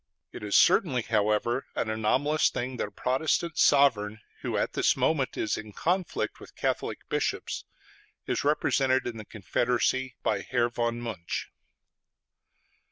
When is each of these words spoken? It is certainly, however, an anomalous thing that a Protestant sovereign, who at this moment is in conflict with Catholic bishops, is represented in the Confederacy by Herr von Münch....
It 0.31 0.41
is 0.41 0.55
certainly, 0.55 1.03
however, 1.03 1.67
an 1.75 1.91
anomalous 1.91 2.49
thing 2.49 2.77
that 2.77 2.87
a 2.87 2.91
Protestant 2.91 3.59
sovereign, 3.59 4.19
who 4.41 4.57
at 4.57 4.73
this 4.73 4.97
moment 4.97 5.37
is 5.37 5.57
in 5.59 5.73
conflict 5.73 6.39
with 6.39 6.55
Catholic 6.55 7.07
bishops, 7.07 7.65
is 8.25 8.43
represented 8.43 9.05
in 9.05 9.17
the 9.17 9.25
Confederacy 9.25 10.15
by 10.23 10.41
Herr 10.41 10.69
von 10.69 10.99
Münch.... 11.01 11.49